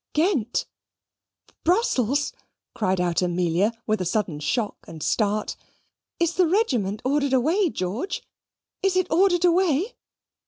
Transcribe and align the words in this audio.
"Ghent! 0.13 0.65
Brussels!" 1.63 2.33
cried 2.73 2.99
out 2.99 3.21
Amelia 3.21 3.71
with 3.85 4.01
a 4.01 4.05
sudden 4.05 4.39
shock 4.39 4.77
and 4.87 5.03
start. 5.03 5.55
"Is 6.19 6.33
the 6.33 6.47
regiment 6.47 7.03
ordered 7.05 7.33
away, 7.33 7.69
George 7.69 8.23
is 8.81 8.95
it 8.95 9.05
ordered 9.11 9.45
away?" 9.45 9.93